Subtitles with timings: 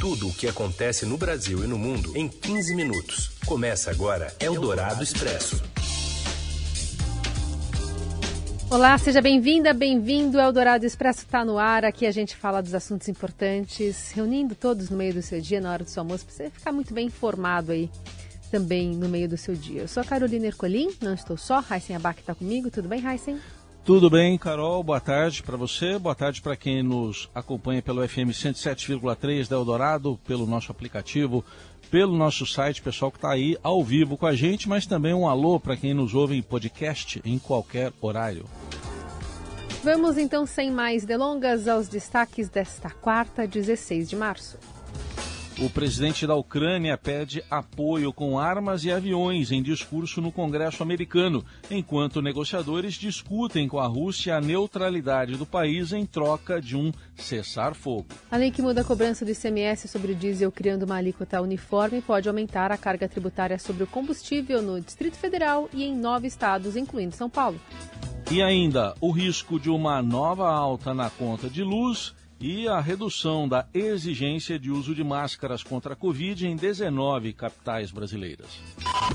[0.00, 3.32] Tudo o que acontece no Brasil e no mundo em 15 minutos.
[3.44, 5.62] Começa agora Eldorado Expresso.
[8.70, 10.40] Olá, seja bem-vinda, bem-vindo.
[10.40, 11.84] Eldorado Expresso está no ar.
[11.84, 15.70] Aqui a gente fala dos assuntos importantes, reunindo todos no meio do seu dia, na
[15.70, 17.90] hora do seu almoço, para você ficar muito bem informado aí
[18.50, 19.82] também no meio do seu dia.
[19.82, 21.60] Eu sou a Carolina Ercolim, não estou só.
[21.60, 22.70] Raíssen Abac está comigo.
[22.70, 23.38] Tudo bem, Raíssen?
[23.84, 24.82] Tudo bem, Carol?
[24.84, 30.20] Boa tarde para você, boa tarde para quem nos acompanha pelo FM 107,3 da Eldorado,
[30.26, 31.44] pelo nosso aplicativo,
[31.90, 35.26] pelo nosso site, pessoal que está aí ao vivo com a gente, mas também um
[35.26, 38.44] alô para quem nos ouve em podcast em qualquer horário.
[39.82, 44.58] Vamos então, sem mais delongas, aos destaques desta quarta, 16 de março.
[45.62, 51.44] O presidente da Ucrânia pede apoio com armas e aviões em discurso no Congresso americano,
[51.70, 58.06] enquanto negociadores discutem com a Rússia a neutralidade do país em troca de um cessar-fogo.
[58.30, 62.00] A lei que muda a cobrança do ICMS sobre o diesel, criando uma alíquota uniforme,
[62.00, 66.74] pode aumentar a carga tributária sobre o combustível no Distrito Federal e em nove estados,
[66.74, 67.60] incluindo São Paulo.
[68.30, 73.46] E ainda o risco de uma nova alta na conta de luz e a redução
[73.46, 78.48] da exigência de uso de máscaras contra a Covid em 19 capitais brasileiras.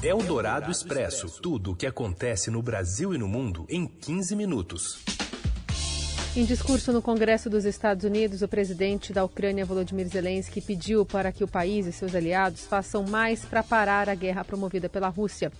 [0.03, 1.41] É o Dourado Expresso.
[1.41, 4.99] Tudo o que acontece no Brasil e no mundo em 15 minutos.
[6.35, 11.31] Em discurso no Congresso dos Estados Unidos, o presidente da Ucrânia, Volodymyr Zelensky, pediu para
[11.31, 15.51] que o país e seus aliados façam mais para parar a guerra promovida pela Rússia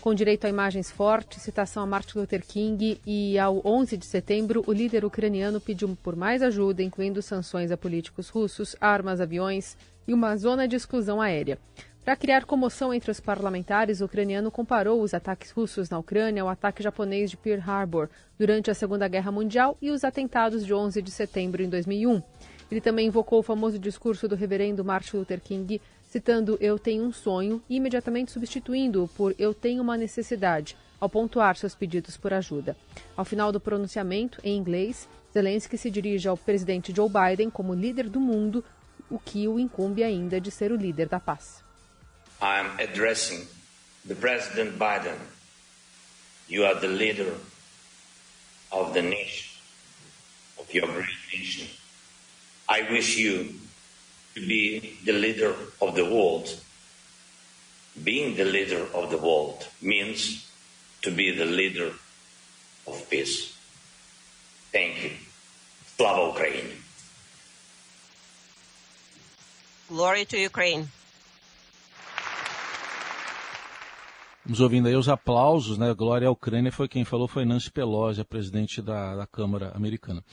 [0.00, 4.64] com direito a imagens fortes, citação a Martin Luther King e ao 11 de setembro,
[4.66, 9.76] o líder ucraniano pediu por mais ajuda, incluindo sanções a políticos russos, armas, aviões
[10.08, 11.58] e uma zona de exclusão aérea.
[12.02, 16.48] Para criar comoção entre os parlamentares, o ucraniano comparou os ataques russos na Ucrânia ao
[16.48, 21.02] ataque japonês de Pearl Harbor durante a Segunda Guerra Mundial e os atentados de 11
[21.02, 22.22] de setembro em 2001.
[22.70, 27.12] Ele também invocou o famoso discurso do reverendo Martin Luther King citando Eu tenho um
[27.12, 32.76] sonho e imediatamente substituindo-o por Eu tenho uma necessidade, ao pontuar seus pedidos por ajuda.
[33.16, 38.08] Ao final do pronunciamento, em inglês, Zelensky se dirige ao presidente Joe Biden como líder
[38.08, 38.64] do mundo,
[39.08, 41.62] o que o incumbe ainda de ser o líder da paz.
[42.42, 43.46] I am addressing
[44.06, 45.16] the President Biden.
[46.48, 47.32] You are the leader
[48.72, 49.56] of the nation,
[50.58, 51.68] of your great nation.
[52.68, 53.54] I wish you
[54.34, 56.48] to be the leader of the world.
[58.04, 60.46] Being the leader of the world means
[61.02, 61.92] to be the leader
[62.86, 63.56] of peace.
[64.72, 65.10] Thank you.
[65.96, 66.70] Slava Ukraine.
[69.88, 70.88] Glory to Ukraine.
[74.44, 75.92] Vamos ouvindo aí os aplausos, né?
[75.94, 80.24] Glória à Ucrânia foi quem falou, foi Nancy Pelosi, a presidente da, da Câmara Americana.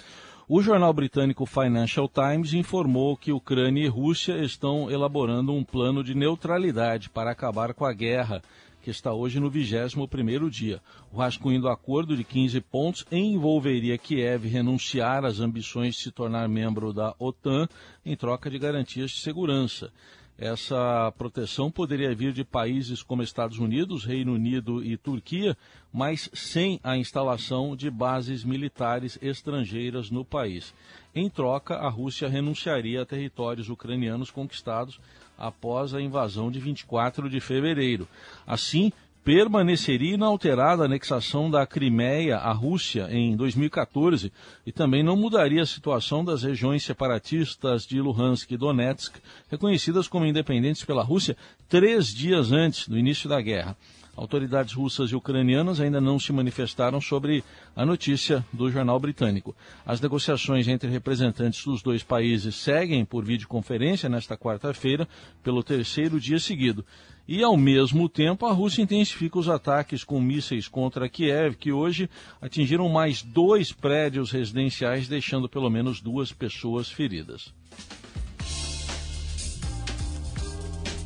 [0.50, 6.16] O jornal britânico Financial Times informou que Ucrânia e Rússia estão elaborando um plano de
[6.16, 8.42] neutralidade para acabar com a guerra,
[8.82, 10.82] que está hoje no 21º dia.
[11.12, 16.48] O rascunho do acordo de 15 pontos envolveria Kiev renunciar às ambições de se tornar
[16.48, 17.68] membro da OTAN
[18.06, 19.92] em troca de garantias de segurança.
[20.38, 25.58] Essa proteção poderia vir de países como Estados Unidos, Reino Unido e Turquia,
[25.92, 30.76] mas sem a instalação de bases militares estrangeiras no país.
[31.16, 35.00] Em troca, a Rússia renunciaria a territórios ucranianos conquistados
[35.36, 38.08] após a invasão de 24 de fevereiro.
[38.46, 38.92] Assim,
[39.28, 44.32] permaneceria inalterada a anexação da Crimeia à Rússia em 2014
[44.66, 49.18] e também não mudaria a situação das regiões separatistas de Luhansk e Donetsk,
[49.52, 51.36] reconhecidas como independentes pela Rússia
[51.68, 53.76] três dias antes do início da guerra.
[54.18, 57.44] Autoridades russas e ucranianas ainda não se manifestaram sobre
[57.76, 59.56] a notícia do jornal britânico.
[59.86, 65.08] As negociações entre representantes dos dois países seguem por videoconferência nesta quarta-feira,
[65.44, 66.84] pelo terceiro dia seguido.
[67.28, 72.10] E, ao mesmo tempo, a Rússia intensifica os ataques com mísseis contra Kiev, que hoje
[72.42, 77.54] atingiram mais dois prédios residenciais, deixando pelo menos duas pessoas feridas.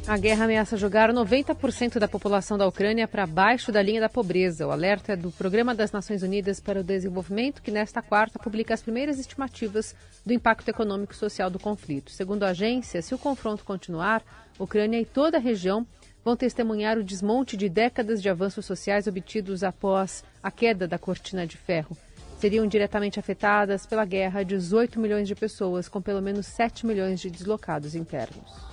[0.07, 4.65] A guerra ameaça jogar 90% da população da Ucrânia para baixo da linha da pobreza.
[4.65, 8.73] O alerta é do Programa das Nações Unidas para o Desenvolvimento, que nesta quarta publica
[8.73, 9.95] as primeiras estimativas
[10.25, 12.11] do impacto econômico e social do conflito.
[12.11, 14.23] Segundo a agência, se o confronto continuar,
[14.59, 15.85] Ucrânia e toda a região
[16.25, 21.45] vão testemunhar o desmonte de décadas de avanços sociais obtidos após a queda da cortina
[21.45, 21.95] de ferro.
[22.39, 27.29] Seriam diretamente afetadas pela guerra 18 milhões de pessoas, com pelo menos 7 milhões de
[27.29, 28.70] deslocados internos.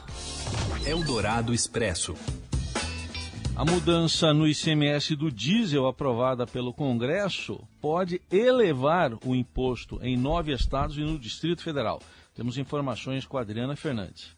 [0.86, 2.14] Eldorado Expresso.
[3.54, 10.52] A mudança no ICMS do diesel aprovada pelo Congresso pode elevar o imposto em nove
[10.52, 12.00] estados e no Distrito Federal.
[12.34, 14.37] Temos informações com a Adriana Fernandes.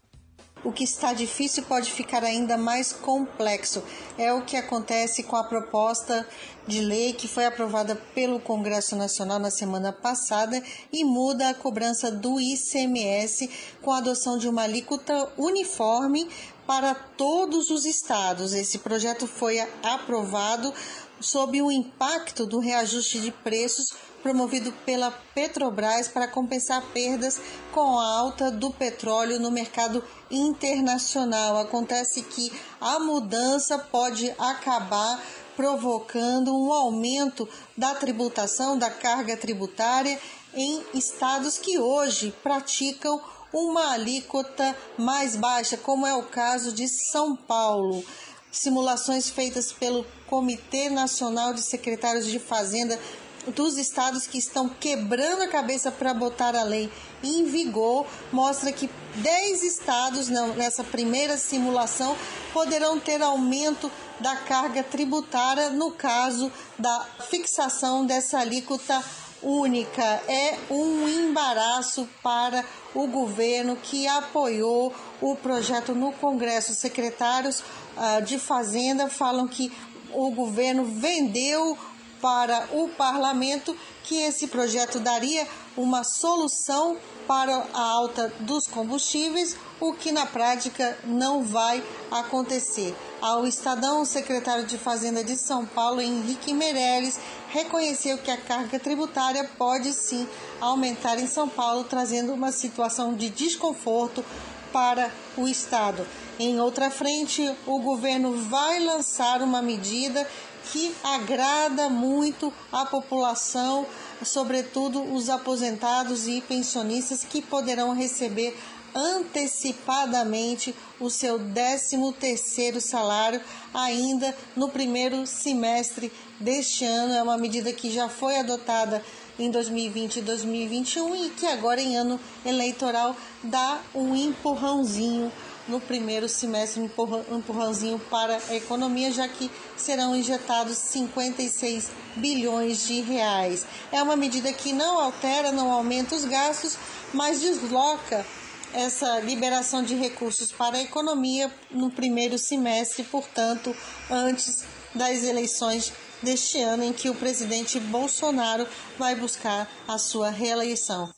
[0.63, 3.83] O que está difícil pode ficar ainda mais complexo.
[4.19, 6.27] É o que acontece com a proposta
[6.67, 10.63] de lei que foi aprovada pelo Congresso Nacional na semana passada
[10.93, 13.49] e muda a cobrança do ICMS
[13.81, 16.29] com a adoção de uma alíquota uniforme
[16.67, 18.53] para todos os estados.
[18.53, 20.73] Esse projeto foi aprovado
[21.21, 23.93] sob o impacto do reajuste de preços
[24.23, 27.41] promovido pela Petrobras para compensar perdas
[27.73, 31.59] com a alta do petróleo no mercado internacional.
[31.59, 35.23] Acontece que a mudança pode acabar
[35.57, 40.19] provocando um aumento da tributação, da carga tributária
[40.55, 43.21] em estados que hoje praticam
[43.53, 48.05] uma alíquota mais baixa, como é o caso de São Paulo.
[48.51, 52.99] Simulações feitas pelo Comitê Nacional de Secretários de Fazenda
[53.49, 56.91] dos estados que estão quebrando a cabeça para botar a lei
[57.23, 62.17] em vigor mostra que 10 estados nessa primeira simulação
[62.53, 63.91] poderão ter aumento
[64.21, 69.03] da carga tributária no caso da fixação dessa alíquota
[69.43, 70.03] única.
[70.29, 72.65] É um embaraço para
[72.95, 76.75] o governo que apoiou o projeto no Congresso.
[76.75, 79.73] Secretários uh, de Fazenda falam que
[80.13, 81.79] o governo vendeu
[82.21, 85.47] para o parlamento que esse projeto daria
[85.77, 86.97] uma solução
[87.27, 92.95] para a alta dos combustíveis, o que na prática não vai acontecer.
[93.21, 98.79] Ao Estadão, o secretário de Fazenda de São Paulo, Henrique Meirelles, reconheceu que a carga
[98.79, 100.27] tributária pode sim
[100.61, 104.25] aumentar em São Paulo, trazendo uma situação de desconforto
[104.73, 106.07] para o Estado.
[106.39, 110.27] Em outra frente, o governo vai lançar uma medida
[110.73, 113.87] que agrada muito a população,
[114.25, 118.57] sobretudo os aposentados e pensionistas que poderão receber
[118.95, 123.41] antecipadamente o seu 13º salário
[123.73, 127.15] ainda no primeiro semestre deste ano.
[127.15, 129.03] É uma medida que já foi adotada
[129.39, 135.33] em 2020 e 2021 e que agora em ano eleitoral dá um empurrãozinho
[135.71, 143.01] no primeiro semestre, um empurrãozinho para a economia, já que serão injetados 56 bilhões de
[143.01, 143.65] reais.
[143.91, 146.77] É uma medida que não altera, não aumenta os gastos,
[147.15, 148.27] mas desloca
[148.73, 153.75] essa liberação de recursos para a economia no primeiro semestre, portanto,
[154.11, 154.65] antes
[154.95, 158.67] das eleições deste ano em que o presidente Bolsonaro
[158.99, 161.09] vai buscar a sua reeleição.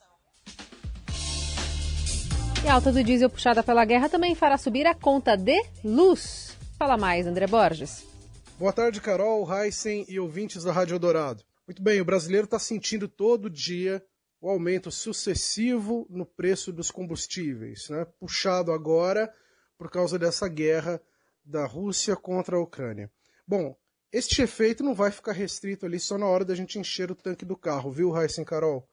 [2.64, 6.56] E a alta do diesel puxada pela guerra também fará subir a conta de luz.
[6.78, 8.06] Fala mais, André Borges.
[8.56, 11.42] Boa tarde, Carol, Heisen e ouvintes da Rádio Dourado.
[11.66, 14.00] Muito bem, o brasileiro está sentindo todo dia
[14.40, 18.06] o aumento sucessivo no preço dos combustíveis, né?
[18.20, 19.32] puxado agora
[19.76, 21.02] por causa dessa guerra
[21.44, 23.10] da Rússia contra a Ucrânia.
[23.44, 23.76] Bom,
[24.12, 27.44] este efeito não vai ficar restrito ali só na hora da gente encher o tanque
[27.44, 28.88] do carro, viu, Heisen Carol?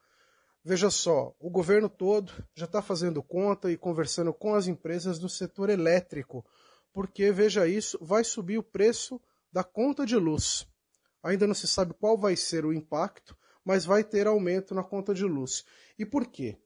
[0.64, 5.30] Veja só, o governo todo já está fazendo conta e conversando com as empresas do
[5.30, 6.46] setor elétrico,
[6.92, 9.22] porque, veja isso, vai subir o preço
[9.52, 10.68] da conta de luz.
[11.24, 15.14] Ainda não se sabe qual vai ser o impacto, mas vai ter aumento na conta
[15.14, 15.64] de luz.
[15.98, 16.58] E por quê?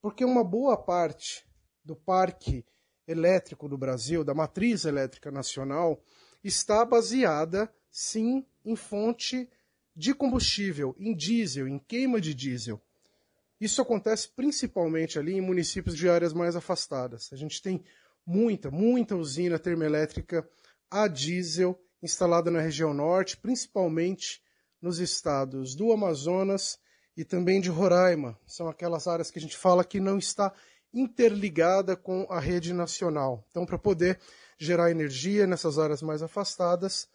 [0.00, 1.44] Porque uma boa parte
[1.84, 2.64] do parque
[3.06, 6.00] elétrico do Brasil, da matriz elétrica nacional,
[6.42, 9.50] está baseada, sim, em fonte
[9.94, 12.80] de combustível, em diesel, em queima de diesel.
[13.60, 17.30] Isso acontece principalmente ali em municípios de áreas mais afastadas.
[17.32, 17.84] A gente tem
[18.24, 20.48] muita, muita usina termoelétrica
[20.90, 24.42] a diesel instalada na região norte, principalmente
[24.80, 26.78] nos estados do Amazonas
[27.16, 28.38] e também de Roraima.
[28.46, 30.52] São aquelas áreas que a gente fala que não está
[30.92, 33.44] interligada com a rede nacional.
[33.50, 34.18] Então, para poder
[34.58, 37.08] gerar energia nessas áreas mais afastadas,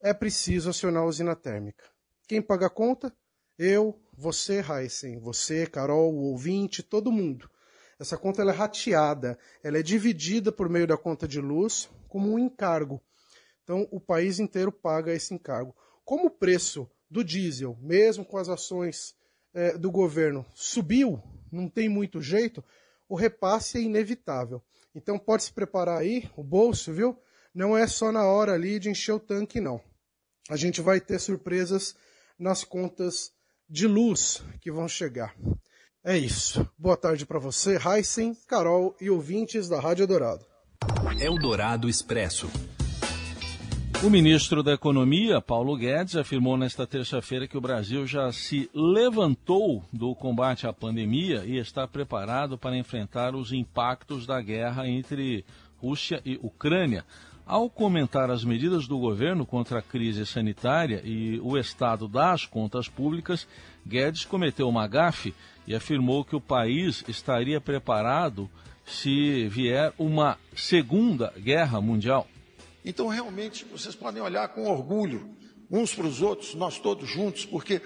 [0.00, 1.84] é preciso acionar a usina térmica.
[2.26, 3.14] Quem paga a conta?
[3.64, 7.48] Eu, você, Heisen, você, Carol, o ouvinte, todo mundo.
[7.96, 12.40] Essa conta é rateada, ela é dividida por meio da conta de luz como um
[12.40, 13.00] encargo.
[13.62, 15.76] Então, o país inteiro paga esse encargo.
[16.04, 19.14] Como o preço do diesel, mesmo com as ações
[19.54, 22.64] é, do governo, subiu, não tem muito jeito,
[23.08, 24.60] o repasse é inevitável.
[24.92, 27.16] Então, pode se preparar aí, o bolso, viu?
[27.54, 29.80] Não é só na hora ali de encher o tanque, não.
[30.50, 31.94] A gente vai ter surpresas
[32.36, 33.30] nas contas
[33.72, 35.34] de luz que vão chegar.
[36.04, 36.68] É isso.
[36.78, 40.44] Boa tarde para você, Heisen, Carol e ouvintes da Rádio Dourado.
[41.18, 42.50] Eldorado Expresso.
[44.04, 49.82] O ministro da Economia, Paulo Guedes, afirmou nesta terça-feira que o Brasil já se levantou
[49.90, 55.46] do combate à pandemia e está preparado para enfrentar os impactos da guerra entre
[55.78, 57.06] Rússia e Ucrânia.
[57.44, 62.88] Ao comentar as medidas do governo contra a crise sanitária e o estado das contas
[62.88, 63.48] públicas,
[63.86, 65.34] Guedes cometeu uma gafe
[65.66, 68.48] e afirmou que o país estaria preparado
[68.86, 72.28] se vier uma segunda guerra mundial.
[72.84, 75.28] Então, realmente, vocês podem olhar com orgulho
[75.70, 77.80] uns para os outros, nós todos juntos, porque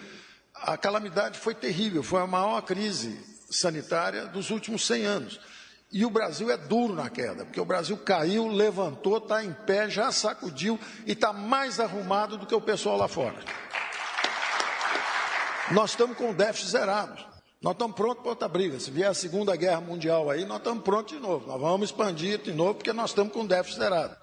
[0.55, 3.19] a calamidade foi terrível, foi a maior crise
[3.51, 5.41] sanitária dos últimos 100 anos.
[5.93, 9.89] E o Brasil é duro na queda, porque o Brasil caiu, levantou, está em pé,
[9.89, 13.37] já sacudiu e está mais arrumado do que o pessoal lá fora.
[15.71, 17.17] Nós estamos com o déficit zerado.
[17.63, 18.79] Nós estamos prontos para outra briga.
[18.79, 21.47] Se vier a Segunda Guerra Mundial aí, nós estamos prontos de novo.
[21.47, 24.17] Nós vamos expandir de novo, porque nós estamos com o déficit zerado.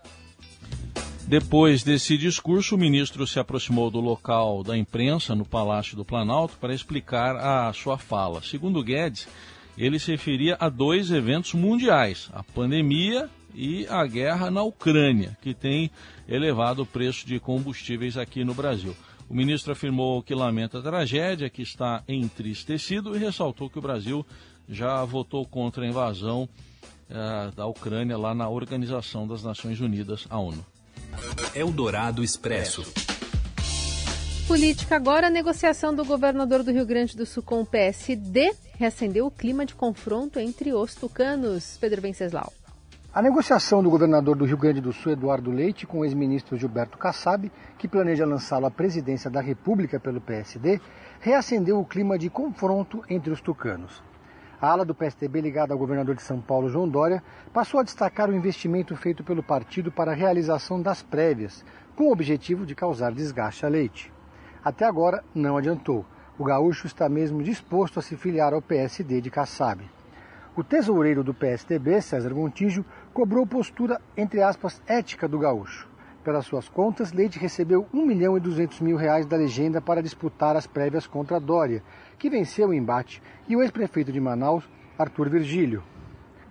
[1.28, 6.58] Depois desse discurso, o ministro se aproximou do local da imprensa no Palácio do Planalto
[6.60, 8.42] para explicar a sua fala.
[8.42, 9.28] Segundo Guedes,
[9.78, 15.54] ele se referia a dois eventos mundiais: a pandemia e a guerra na Ucrânia, que
[15.54, 15.92] tem
[16.28, 18.96] elevado o preço de combustíveis aqui no Brasil.
[19.30, 24.26] O ministro afirmou que lamenta a tragédia, que está entristecido e ressaltou que o Brasil
[24.68, 26.48] já votou contra a invasão
[27.10, 30.66] eh, da Ucrânia lá na Organização das Nações Unidas, a ONU.
[31.56, 33.13] Eldorado Expresso.
[34.48, 39.26] Política agora, a negociação do governador do Rio Grande do Sul com o PSD reacendeu
[39.26, 41.78] o clima de confronto entre os tucanos.
[41.78, 42.52] Pedro Venceslau.
[43.14, 46.98] A negociação do governador do Rio Grande do Sul, Eduardo Leite, com o ex-ministro Gilberto
[46.98, 50.82] Kassab, que planeja lançá-lo à presidência da República pelo PSD,
[51.22, 54.04] reacendeu o clima de confronto entre os tucanos.
[54.60, 57.24] A ala do PSDB ligada ao governador de São Paulo, João Dória,
[57.54, 61.64] passou a destacar o investimento feito pelo partido para a realização das prévias,
[61.96, 64.13] com o objetivo de causar desgaste a leite.
[64.64, 66.06] Até agora, não adiantou.
[66.40, 69.84] O gaúcho está mesmo disposto a se filiar ao PSD de Kassab.
[70.56, 75.90] O tesoureiro do PSDB, César Gontijo, cobrou postura, entre aspas, ética do gaúcho.
[76.24, 80.56] Pelas suas contas, Leite recebeu 1 milhão e 200 mil reais da legenda para disputar
[80.56, 81.84] as prévias contra Dória,
[82.18, 84.64] que venceu o embate, e o ex-prefeito de Manaus,
[84.98, 85.84] Arthur Virgílio.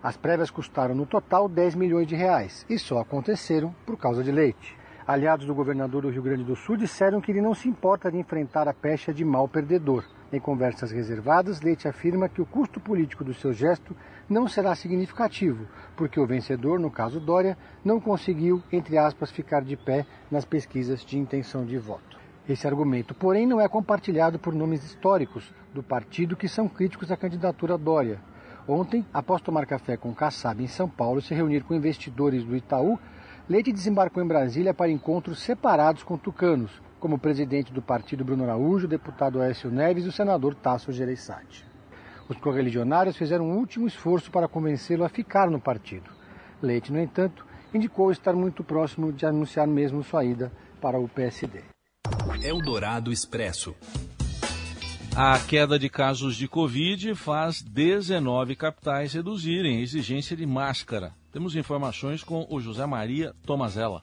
[0.02, 4.30] As prévias custaram no total 10 milhões de reais e só aconteceram por causa de
[4.30, 4.81] Leite.
[5.06, 8.18] Aliados do governador do Rio Grande do Sul disseram que ele não se importa de
[8.18, 10.04] enfrentar a pecha de mal perdedor.
[10.32, 13.96] Em conversas reservadas, Leite afirma que o custo político do seu gesto
[14.28, 15.66] não será significativo,
[15.96, 21.04] porque o vencedor, no caso Dória, não conseguiu, entre aspas, ficar de pé nas pesquisas
[21.04, 22.16] de intenção de voto.
[22.48, 27.16] Esse argumento, porém, não é compartilhado por nomes históricos do partido que são críticos à
[27.16, 28.20] candidatura Dória.
[28.66, 32.56] Ontem, após tomar café com Kassab em São Paulo e se reunir com investidores do
[32.56, 32.98] Itaú,
[33.52, 38.44] Leite desembarcou em Brasília para encontros separados com tucanos, como o presidente do partido Bruno
[38.44, 41.62] Araújo, o deputado Aécio Neves e o senador Tasso Gereissati.
[42.30, 46.10] Os correligionários fizeram um último esforço para convencê-lo a ficar no partido.
[46.62, 47.44] Leite, no entanto,
[47.74, 51.60] indicou estar muito próximo de anunciar mesmo sua ida para o PSD.
[52.42, 53.76] Eldorado Expresso.
[55.14, 61.12] A queda de casos de Covid faz 19 capitais reduzirem a exigência de máscara.
[61.30, 64.00] Temos informações com o José Maria Tomazella.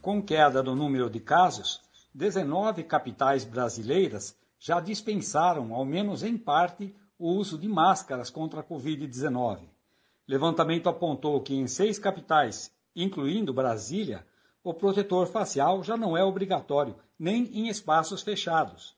[0.00, 1.80] Com queda do número de casos,
[2.14, 8.64] 19 capitais brasileiras já dispensaram, ao menos em parte, o uso de máscaras contra a
[8.64, 9.62] Covid-19.
[10.28, 14.24] Levantamento apontou que em seis capitais, incluindo Brasília,
[14.62, 18.97] o protetor facial já não é obrigatório, nem em espaços fechados.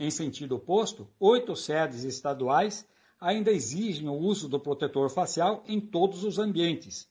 [0.00, 2.84] Em sentido oposto, oito sedes estaduais
[3.20, 7.08] ainda exigem o uso do protetor facial em todos os ambientes,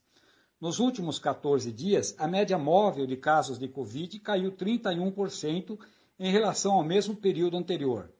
[0.60, 5.78] nos últimos 14 dias, a média móvel de casos de Covid caiu 31%
[6.18, 8.12] em relação ao mesmo período anterior.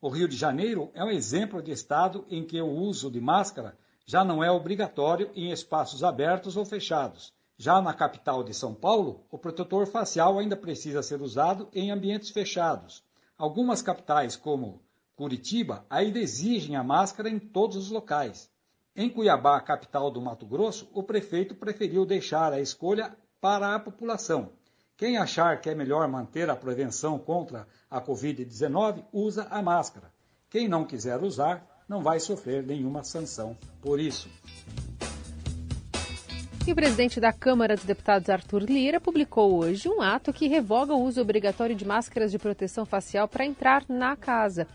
[0.00, 3.76] O Rio de Janeiro é um exemplo de estado em que o uso de máscara
[4.06, 7.34] já não é obrigatório em espaços abertos ou fechados.
[7.56, 12.30] Já na capital de São Paulo, o protetor facial ainda precisa ser usado em ambientes
[12.30, 13.02] fechados.
[13.40, 14.82] Algumas capitais, como
[15.16, 18.50] Curitiba, ainda exigem a máscara em todos os locais.
[18.94, 24.52] Em Cuiabá, capital do Mato Grosso, o prefeito preferiu deixar a escolha para a população.
[24.94, 30.12] Quem achar que é melhor manter a prevenção contra a Covid-19, usa a máscara.
[30.50, 34.28] Quem não quiser usar, não vai sofrer nenhuma sanção por isso.
[36.66, 40.94] E o presidente da Câmara dos Deputados, Arthur Lira, publicou hoje um ato que revoga
[40.94, 44.66] o uso obrigatório de máscaras de proteção facial para entrar na casa.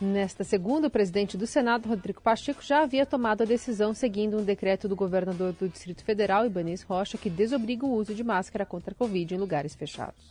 [0.00, 4.44] Nesta segunda, o presidente do Senado, Rodrigo Pacheco, já havia tomado a decisão seguindo um
[4.44, 8.92] decreto do governador do Distrito Federal, Ibanez Rocha, que desobriga o uso de máscara contra
[8.92, 10.24] a Covid em lugares fechados.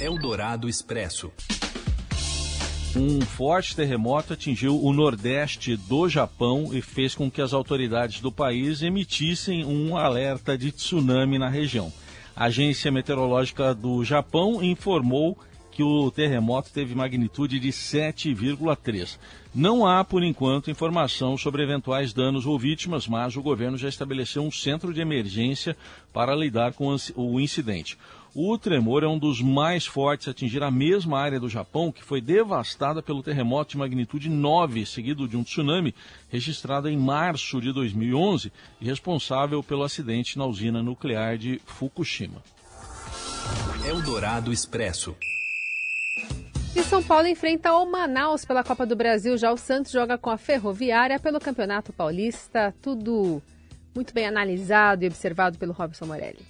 [0.00, 1.30] Eldorado Expresso.
[2.96, 8.32] Um forte terremoto atingiu o nordeste do Japão e fez com que as autoridades do
[8.32, 11.92] país emitissem um alerta de tsunami na região.
[12.34, 15.38] A Agência Meteorológica do Japão informou
[15.78, 19.16] que o terremoto teve magnitude de 7,3.
[19.54, 24.42] Não há, por enquanto, informação sobre eventuais danos ou vítimas, mas o governo já estabeleceu
[24.42, 25.76] um centro de emergência
[26.12, 27.96] para lidar com o incidente.
[28.34, 32.02] O tremor é um dos mais fortes a atingir a mesma área do Japão, que
[32.02, 35.94] foi devastada pelo terremoto de magnitude 9, seguido de um tsunami
[36.28, 42.42] registrado em março de 2011 e responsável pelo acidente na usina nuclear de Fukushima.
[43.86, 45.14] Eldorado Expresso.
[46.76, 49.36] E São Paulo enfrenta o Manaus pela Copa do Brasil.
[49.36, 52.74] Já o Santos joga com a Ferroviária pelo Campeonato Paulista.
[52.80, 53.42] Tudo
[53.94, 56.46] muito bem analisado e observado pelo Robson Morelli.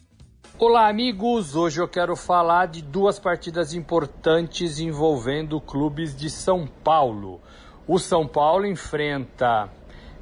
[0.58, 1.54] Olá, amigos!
[1.54, 7.40] Hoje eu quero falar de duas partidas importantes envolvendo clubes de São Paulo.
[7.86, 9.70] O São Paulo enfrenta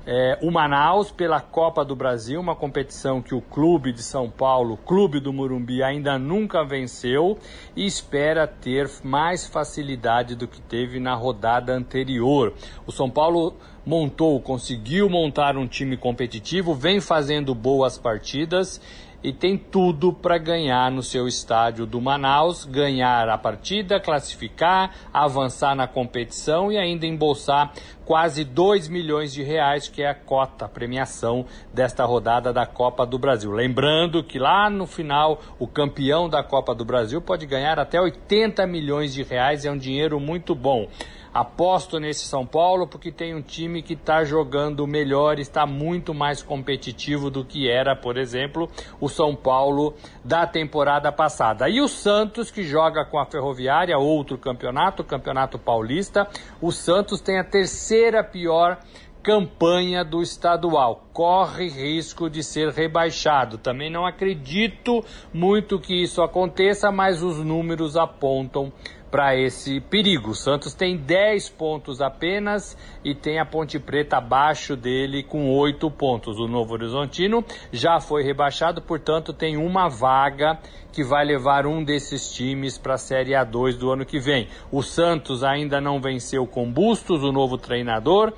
[0.07, 4.77] é, o Manaus pela Copa do Brasil, uma competição que o clube de São Paulo,
[4.77, 7.37] clube do Morumbi, ainda nunca venceu
[7.75, 12.55] e espera ter mais facilidade do que teve na rodada anterior.
[12.87, 18.81] O São Paulo montou, conseguiu montar um time competitivo, vem fazendo boas partidas
[19.27, 25.75] e tem tudo para ganhar no seu estádio do Manaus, ganhar a partida, classificar, avançar
[25.75, 27.73] na competição e ainda embolsar
[28.07, 31.45] quase 2 milhões de reais, que é a cota, a premiação
[31.75, 33.51] desta rodada da Copa do Brasil.
[33.51, 38.65] Lembrando que lá no final, o campeão da Copa do Brasil pode ganhar até 80
[38.67, 40.89] milhões de reais, é um dinheiro muito bom.
[41.37, 46.43] Aposto nesse São Paulo porque tem um time que está jogando melhor, está muito mais
[46.43, 49.95] competitivo do que era, por exemplo, o São Paulo
[50.25, 51.69] da temporada passada.
[51.69, 56.27] E o Santos, que joga com a Ferroviária, outro campeonato, o Campeonato Paulista.
[56.59, 57.96] O Santos tem a terceira
[58.31, 58.79] pior
[59.27, 61.09] campanha do estadual.
[61.13, 63.59] Corre risco de ser rebaixado.
[63.59, 68.73] Também não acredito muito que isso aconteça, mas os números apontam
[69.17, 70.33] para esse perigo.
[70.33, 75.91] O Santos tem 10 pontos apenas e tem a Ponte Preta abaixo dele com 8
[75.91, 76.39] pontos.
[76.39, 80.59] O Novo Horizontino já foi rebaixado, portanto, tem uma vaga
[80.93, 84.49] que vai levar um desses times para a Série A2 do ano que vem.
[84.71, 88.35] O Santos ainda não venceu com Bustos, o novo treinador,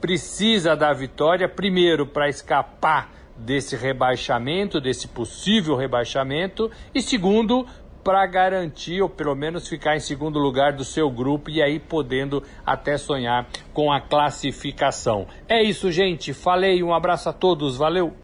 [0.00, 7.66] precisa da vitória, primeiro para escapar desse rebaixamento, desse possível rebaixamento, e segundo,
[8.04, 12.42] para garantir ou pelo menos ficar em segundo lugar do seu grupo e aí podendo
[12.64, 15.26] até sonhar com a classificação.
[15.48, 16.34] É isso, gente.
[16.34, 18.14] Falei, um abraço a todos, valeu.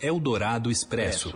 [0.00, 1.34] Eldorado Expresso.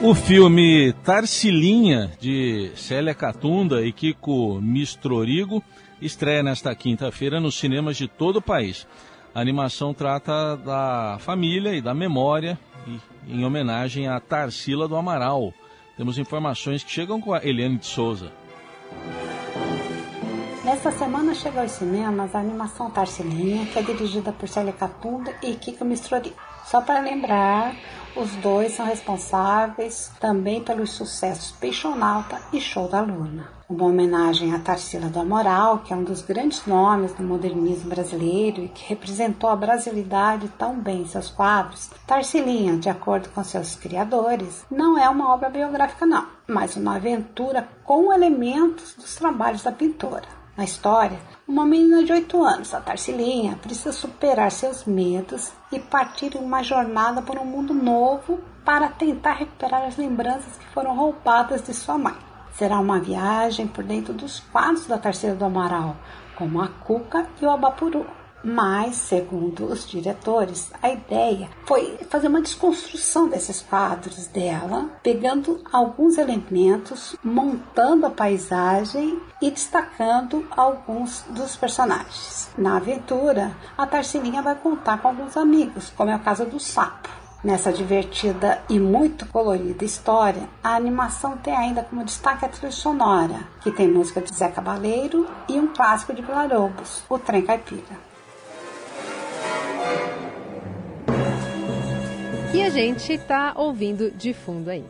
[0.00, 5.60] O filme Tarsilinha, de Célia Catunda e Kiko Mistrorigo,
[6.00, 8.86] estreia nesta quinta-feira nos cinemas de todo o país.
[9.38, 12.58] A animação trata da família e da memória,
[13.24, 15.54] em homenagem a Tarsila do Amaral.
[15.96, 18.32] Temos informações que chegam com a Eliane de Souza.
[20.64, 25.54] Nesta semana chega aos cinemas a animação Tarsilinha, que é dirigida por Célia Catunda e
[25.54, 26.34] Kiko Mistrori.
[26.70, 27.74] Só para lembrar,
[28.14, 34.58] os dois são responsáveis também pelos sucessos Peixonauta e Show da Luna uma homenagem a
[34.58, 39.50] Tarsila do Amaral, que é um dos grandes nomes do modernismo brasileiro e que representou
[39.50, 41.90] a brasilidade tão bem em seus quadros.
[42.06, 47.68] Tarsilinha, de acordo com seus criadores, não é uma obra biográfica não, mas uma aventura
[47.84, 50.37] com elementos dos trabalhos da pintora.
[50.58, 56.34] Na história, uma menina de 8 anos, a Tarsilinha, precisa superar seus medos e partir
[56.34, 61.62] em uma jornada por um mundo novo para tentar recuperar as lembranças que foram roubadas
[61.62, 62.16] de sua mãe.
[62.54, 65.94] Será uma viagem por dentro dos quadros da Terceira do Amaral,
[66.34, 68.04] como a Cuca e o Abapuru.
[68.42, 76.18] Mas, segundo os diretores, a ideia foi fazer uma desconstrução desses quadros dela, pegando alguns
[76.18, 82.48] elementos, montando a paisagem e destacando alguns dos personagens.
[82.56, 87.08] Na aventura, a Tarsilinha vai contar com alguns amigos, como é o caso do Sapo.
[87.42, 93.46] Nessa divertida e muito colorida história, a animação tem ainda como destaque a trilha sonora,
[93.60, 98.07] que tem música de Zé Cabaleiro e um clássico de Vila Lobos, o Trem Caipira.
[102.50, 104.84] Que a gente está ouvindo de fundo aí.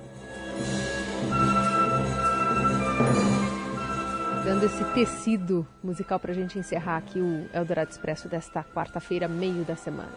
[4.45, 9.65] Dando esse tecido musical para a gente encerrar aqui o Eldorado Expresso desta quarta-feira, meio
[9.65, 10.13] da semana.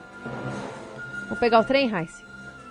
[1.27, 2.23] Vou pegar o trem, Raíssa?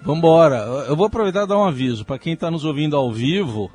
[0.03, 0.59] Vambora.
[0.89, 2.05] Eu vou aproveitar e dar um aviso.
[2.05, 3.71] Para quem está nos ouvindo ao vivo,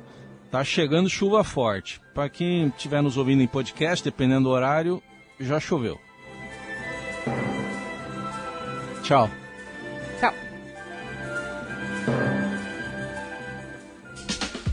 [0.50, 2.00] tá chegando chuva forte.
[2.14, 5.02] Para quem estiver nos ouvindo em podcast, dependendo do horário,
[5.38, 5.98] já choveu.
[9.02, 9.30] Tchau.